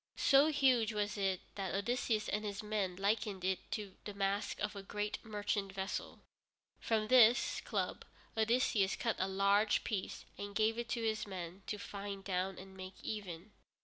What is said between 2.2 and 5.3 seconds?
and his men likened it to the mast of a great